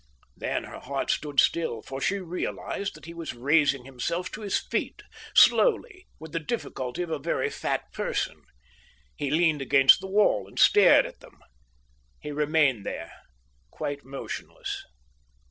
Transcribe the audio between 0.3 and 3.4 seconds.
Then her heart stood still; for she realized that he was